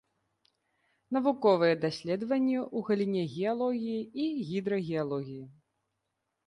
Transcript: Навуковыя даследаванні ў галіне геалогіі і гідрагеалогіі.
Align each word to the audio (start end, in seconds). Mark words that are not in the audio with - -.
Навуковыя 1.17 1.75
даследаванні 1.83 2.57
ў 2.63 2.79
галіне 2.89 3.23
геалогіі 3.35 4.01
і 4.27 4.31
гідрагеалогіі. 4.51 5.43